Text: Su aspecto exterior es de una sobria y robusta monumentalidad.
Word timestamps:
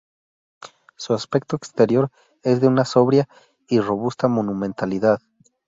Su 0.95 1.13
aspecto 1.13 1.55
exterior 1.55 2.09
es 2.41 2.59
de 2.59 2.67
una 2.67 2.85
sobria 2.85 3.29
y 3.67 3.79
robusta 3.79 4.27
monumentalidad. 4.27 5.19